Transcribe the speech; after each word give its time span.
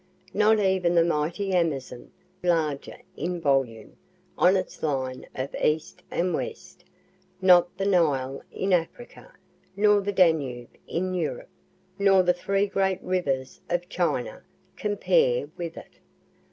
Not 0.33 0.57
even 0.57 0.95
the 0.95 1.03
mighty 1.03 1.51
Amazon 1.51 2.09
(though 2.41 2.49
larger 2.49 2.97
in 3.15 3.39
volume) 3.39 3.97
on 4.35 4.55
its 4.57 4.81
line 4.81 5.27
of 5.35 5.53
east 5.53 6.01
and 6.09 6.33
west 6.33 6.83
not 7.39 7.77
the 7.77 7.85
Nile 7.85 8.41
in 8.51 8.73
Africa, 8.73 9.31
nor 9.75 10.01
the 10.01 10.11
Danube 10.11 10.75
in 10.87 11.13
Europe, 11.13 11.49
nor 11.99 12.23
the 12.23 12.33
three 12.33 12.65
great 12.65 12.99
rivers 13.03 13.61
of 13.69 13.89
China, 13.89 14.41
compare 14.75 15.49
with 15.55 15.77
it. 15.77 15.99